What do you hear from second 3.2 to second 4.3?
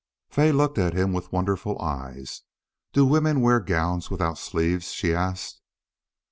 wear gowns